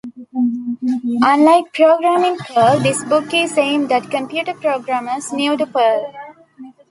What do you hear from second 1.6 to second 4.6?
"Programming Perl", this book is aimed at computer